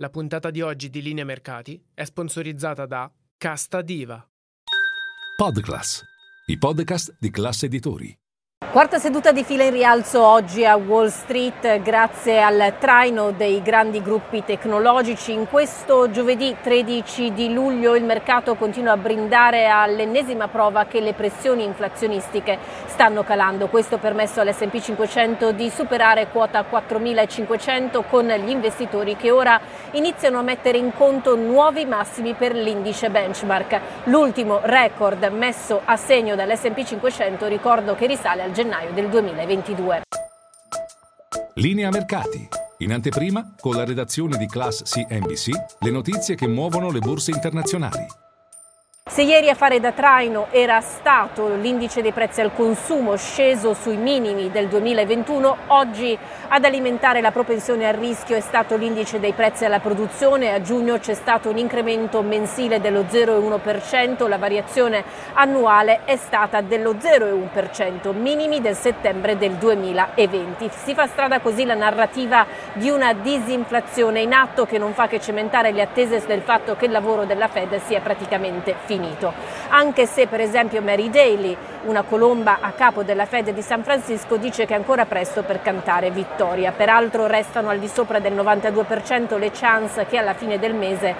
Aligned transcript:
La 0.00 0.08
puntata 0.08 0.50
di 0.50 0.62
oggi 0.62 0.88
di 0.88 1.02
Linea 1.02 1.26
Mercati 1.26 1.78
è 1.92 2.04
sponsorizzata 2.04 2.86
da 2.86 3.12
Casta 3.36 3.82
Diva. 3.82 4.26
Podclass, 5.36 6.02
i 6.46 6.56
podcast 6.56 7.16
di 7.20 7.30
classe 7.30 7.66
editori. 7.66 8.19
Quarta 8.70 9.00
seduta 9.00 9.32
di 9.32 9.42
fila 9.42 9.64
in 9.64 9.72
rialzo 9.72 10.24
oggi 10.24 10.64
a 10.64 10.76
Wall 10.76 11.08
Street 11.08 11.82
grazie 11.82 12.40
al 12.40 12.74
traino 12.78 13.32
dei 13.32 13.62
grandi 13.62 14.00
gruppi 14.00 14.44
tecnologici. 14.44 15.32
In 15.32 15.48
questo 15.48 16.08
giovedì 16.12 16.54
13 16.62 17.32
di 17.32 17.52
luglio 17.52 17.96
il 17.96 18.04
mercato 18.04 18.54
continua 18.54 18.92
a 18.92 18.96
brindare 18.96 19.66
all'ennesima 19.66 20.46
prova 20.46 20.84
che 20.84 21.00
le 21.00 21.14
pressioni 21.14 21.64
inflazionistiche 21.64 22.58
stanno 22.86 23.24
calando. 23.24 23.66
Questo 23.66 23.96
ha 23.96 23.98
permesso 23.98 24.40
all'S&P 24.40 24.80
500 24.80 25.50
di 25.50 25.68
superare 25.68 26.28
quota 26.28 26.62
4500 26.62 28.02
con 28.02 28.28
gli 28.28 28.50
investitori 28.50 29.16
che 29.16 29.32
ora 29.32 29.60
iniziano 29.92 30.38
a 30.38 30.42
mettere 30.42 30.78
in 30.78 30.92
conto 30.94 31.34
nuovi 31.34 31.86
massimi 31.86 32.34
per 32.34 32.54
l'indice 32.54 33.10
benchmark. 33.10 33.80
L'ultimo 34.04 34.60
record 34.62 35.24
messo 35.32 35.80
a 35.84 35.96
segno 35.96 36.36
dall'S&P 36.36 36.84
500 36.84 37.48
ricordo 37.48 37.96
che 37.96 38.06
risale 38.06 38.44
al 38.44 38.58
gennaio 38.60 38.92
del 38.92 39.08
2022. 39.08 40.02
Linea 41.54 41.88
Mercati. 41.88 42.48
In 42.78 42.92
anteprima, 42.92 43.54
con 43.58 43.74
la 43.74 43.84
redazione 43.84 44.36
di 44.36 44.46
Class 44.46 44.82
CNBC, 44.82 45.50
le 45.80 45.90
notizie 45.90 46.34
che 46.34 46.46
muovono 46.46 46.90
le 46.90 46.98
borse 46.98 47.30
internazionali. 47.30 48.19
Se 49.10 49.22
ieri 49.22 49.50
a 49.50 49.56
fare 49.56 49.80
da 49.80 49.90
traino 49.90 50.46
era 50.52 50.80
stato 50.80 51.56
l'indice 51.56 52.00
dei 52.00 52.12
prezzi 52.12 52.42
al 52.42 52.52
consumo 52.54 53.16
sceso 53.16 53.74
sui 53.74 53.96
minimi 53.96 54.52
del 54.52 54.68
2021, 54.68 55.56
oggi 55.66 56.16
ad 56.46 56.64
alimentare 56.64 57.20
la 57.20 57.32
propensione 57.32 57.88
al 57.88 57.94
rischio 57.94 58.36
è 58.36 58.40
stato 58.40 58.76
l'indice 58.76 59.18
dei 59.18 59.32
prezzi 59.32 59.64
alla 59.64 59.80
produzione. 59.80 60.54
A 60.54 60.62
giugno 60.62 61.00
c'è 61.00 61.14
stato 61.14 61.50
un 61.50 61.58
incremento 61.58 62.22
mensile 62.22 62.80
dello 62.80 63.00
0,1%, 63.00 64.28
la 64.28 64.38
variazione 64.38 65.02
annuale 65.32 66.02
è 66.04 66.14
stata 66.14 66.60
dello 66.60 66.92
0,1%, 66.92 68.14
minimi 68.14 68.60
del 68.60 68.76
settembre 68.76 69.36
del 69.36 69.54
2020. 69.54 70.70
Si 70.84 70.94
fa 70.94 71.08
strada 71.08 71.40
così 71.40 71.64
la 71.64 71.74
narrativa 71.74 72.46
di 72.74 72.90
una 72.90 73.12
disinflazione 73.12 74.20
in 74.20 74.34
atto 74.34 74.66
che 74.66 74.78
non 74.78 74.92
fa 74.92 75.08
che 75.08 75.18
cementare 75.18 75.72
le 75.72 75.82
attese 75.82 76.24
del 76.24 76.42
fatto 76.42 76.76
che 76.76 76.84
il 76.84 76.92
lavoro 76.92 77.24
della 77.24 77.48
Fed 77.48 77.76
sia 77.80 77.98
praticamente 77.98 78.76
finito 78.84 78.98
finito. 79.00 79.32
Anche 79.68 80.06
se 80.06 80.26
per 80.26 80.40
esempio 80.40 80.82
Mary 80.82 81.10
Daly, 81.10 81.56
una 81.84 82.02
colomba 82.02 82.58
a 82.60 82.72
capo 82.72 83.02
della 83.02 83.24
Fed 83.24 83.50
di 83.50 83.62
San 83.62 83.82
Francisco, 83.82 84.36
dice 84.36 84.66
che 84.66 84.74
è 84.74 84.76
ancora 84.76 85.06
presto 85.06 85.42
per 85.42 85.62
cantare 85.62 86.10
vittoria. 86.10 86.72
Peraltro 86.72 87.26
restano 87.26 87.70
al 87.70 87.78
di 87.78 87.88
sopra 87.88 88.18
del 88.18 88.34
92% 88.34 89.38
le 89.38 89.50
chance 89.52 90.06
che 90.06 90.18
alla 90.18 90.34
fine 90.34 90.58
del 90.58 90.74
mese 90.74 91.14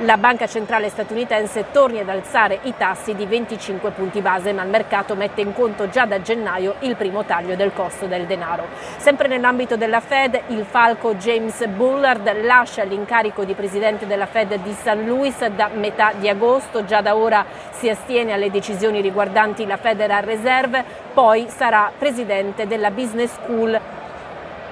la 0.00 0.18
banca 0.18 0.46
centrale 0.46 0.90
statunitense 0.90 1.66
torni 1.70 2.00
ad 2.00 2.10
alzare 2.10 2.58
i 2.64 2.74
tassi 2.76 3.14
di 3.14 3.24
25 3.24 3.92
punti 3.92 4.20
base, 4.20 4.52
ma 4.52 4.62
il 4.62 4.68
mercato 4.68 5.14
mette 5.14 5.40
in 5.40 5.54
conto 5.54 5.88
già 5.88 6.04
da 6.04 6.20
gennaio 6.20 6.74
il 6.80 6.96
primo 6.96 7.24
taglio 7.24 7.56
del 7.56 7.72
costo 7.72 8.06
del 8.06 8.26
denaro. 8.26 8.66
Sempre 8.98 9.26
nell'ambito 9.26 9.76
della 9.76 10.00
Fed, 10.00 10.38
il 10.48 10.66
falco 10.68 11.14
James 11.14 11.64
Bullard 11.68 12.42
lascia 12.42 12.82
l'incarico 12.82 13.44
di 13.44 13.54
presidente 13.54 14.06
della 14.06 14.26
Fed 14.26 14.54
di 14.56 14.72
St. 14.72 14.98
Louis 15.04 15.46
da 15.46 15.70
metà 15.72 16.12
di 16.14 16.28
agosto, 16.28 16.84
già 16.84 17.00
da 17.00 17.16
ora 17.16 17.46
si 17.70 17.88
astiene 17.88 18.32
alle 18.32 18.50
decisioni 18.50 19.00
riguardanti 19.00 19.64
la 19.64 19.78
Federal 19.78 20.22
Reserve, 20.22 20.84
poi 21.14 21.46
sarà 21.48 21.90
presidente 21.96 22.66
della 22.66 22.90
Business 22.90 23.32
School 23.32 23.80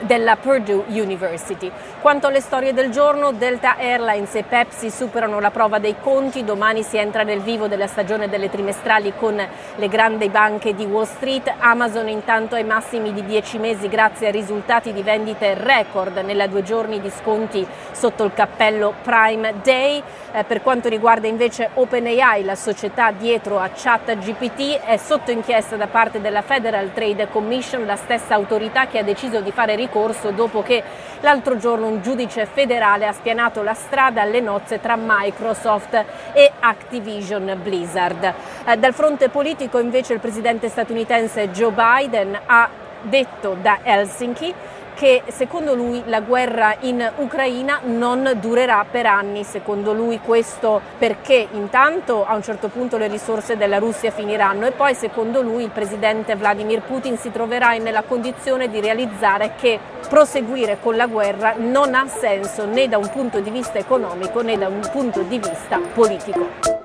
della 0.00 0.36
Purdue 0.36 0.84
University. 0.88 1.70
Quanto 2.00 2.26
alle 2.26 2.40
storie 2.40 2.72
del 2.72 2.90
giorno, 2.90 3.32
Delta 3.32 3.76
Airlines 3.78 4.34
e 4.34 4.42
Pepsi 4.42 4.90
superano 4.90 5.40
la 5.40 5.50
prova 5.50 5.78
dei 5.78 5.96
conti, 6.00 6.44
domani 6.44 6.82
si 6.82 6.96
entra 6.96 7.22
nel 7.22 7.40
vivo 7.40 7.66
della 7.66 7.86
stagione 7.86 8.28
delle 8.28 8.50
trimestrali 8.50 9.12
con 9.18 9.34
le 9.34 9.88
grandi 9.88 10.28
banche 10.28 10.74
di 10.74 10.84
Wall 10.84 11.04
Street, 11.04 11.52
Amazon 11.58 12.08
intanto 12.08 12.54
ai 12.54 12.64
massimi 12.64 13.12
di 13.12 13.24
10 13.24 13.58
mesi 13.58 13.88
grazie 13.88 14.28
a 14.28 14.30
risultati 14.30 14.92
di 14.92 15.02
vendite 15.02 15.54
record 15.54 16.16
nella 16.18 16.46
due 16.46 16.62
giorni 16.62 17.00
di 17.00 17.10
sconti 17.10 17.66
sotto 17.92 18.24
il 18.24 18.32
cappello 18.34 18.94
Prime 19.02 19.54
Day. 19.62 20.02
Eh, 20.32 20.44
per 20.44 20.62
quanto 20.62 20.88
riguarda 20.88 21.26
invece 21.26 21.70
OpenAI, 21.74 22.44
la 22.44 22.54
società 22.54 23.10
dietro 23.10 23.58
a 23.58 23.70
ChatGPT, 23.74 24.80
è 24.80 24.96
sotto 24.96 25.30
inchiesta 25.30 25.76
da 25.76 25.86
parte 25.86 26.20
della 26.20 26.42
Federal 26.42 26.92
Trade 26.92 27.28
Commission, 27.30 27.86
la 27.86 27.96
stessa 27.96 28.34
autorità 28.34 28.86
che 28.86 28.98
ha 28.98 29.02
deciso 29.02 29.40
di 29.40 29.50
fare 29.50 29.74
ricorso 29.86 30.30
dopo 30.32 30.62
che 30.62 30.82
l'altro 31.20 31.56
giorno 31.56 31.86
un 31.86 32.02
giudice 32.02 32.44
federale 32.46 33.06
ha 33.06 33.12
spianato 33.12 33.62
la 33.62 33.74
strada 33.74 34.22
alle 34.22 34.40
nozze 34.40 34.80
tra 34.80 34.96
Microsoft 34.98 36.04
e 36.32 36.52
Activision 36.60 37.58
Blizzard. 37.62 38.34
Eh, 38.66 38.76
dal 38.76 38.92
fronte 38.92 39.28
politico 39.28 39.78
invece 39.78 40.12
il 40.12 40.20
presidente 40.20 40.68
statunitense 40.68 41.50
Joe 41.50 41.72
Biden 41.72 42.38
ha 42.46 42.68
detto 43.02 43.56
da 43.60 43.78
Helsinki 43.82 44.52
che 44.96 45.22
secondo 45.28 45.74
lui 45.74 46.02
la 46.06 46.22
guerra 46.22 46.74
in 46.80 47.06
Ucraina 47.16 47.80
non 47.84 48.38
durerà 48.40 48.84
per 48.90 49.04
anni, 49.04 49.44
secondo 49.44 49.92
lui 49.92 50.20
questo 50.20 50.80
perché 50.96 51.48
intanto 51.52 52.24
a 52.24 52.34
un 52.34 52.42
certo 52.42 52.68
punto 52.68 52.96
le 52.96 53.06
risorse 53.06 53.58
della 53.58 53.78
Russia 53.78 54.10
finiranno 54.10 54.66
e 54.66 54.72
poi 54.72 54.94
secondo 54.94 55.42
lui 55.42 55.64
il 55.64 55.70
presidente 55.70 56.34
Vladimir 56.34 56.80
Putin 56.80 57.18
si 57.18 57.30
troverà 57.30 57.76
nella 57.76 58.02
condizione 58.02 58.70
di 58.70 58.80
realizzare 58.80 59.52
che 59.60 59.78
proseguire 60.08 60.78
con 60.80 60.96
la 60.96 61.06
guerra 61.06 61.54
non 61.58 61.94
ha 61.94 62.06
senso 62.08 62.64
né 62.64 62.88
da 62.88 62.96
un 62.96 63.10
punto 63.10 63.40
di 63.40 63.50
vista 63.50 63.78
economico 63.78 64.40
né 64.40 64.56
da 64.56 64.68
un 64.68 64.80
punto 64.90 65.20
di 65.20 65.38
vista 65.38 65.78
politico. 65.92 66.75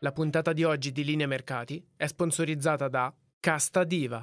La 0.00 0.12
puntata 0.12 0.52
di 0.52 0.62
oggi 0.62 0.92
di 0.92 1.04
Linea 1.04 1.26
Mercati 1.26 1.82
è 1.96 2.06
sponsorizzata 2.06 2.86
da 2.88 3.10
Casta 3.40 3.82
Diva. 3.82 4.22